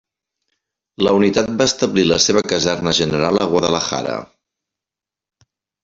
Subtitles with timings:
[1.07, 4.21] La unitat va establir la seva caserna general a Guadalajara.